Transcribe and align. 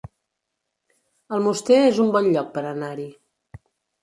Almoster 1.37 1.77
es 1.91 2.01
un 2.05 2.09
bon 2.17 2.31
lloc 2.37 2.51
per 2.57 2.65
anar-hi 2.71 3.07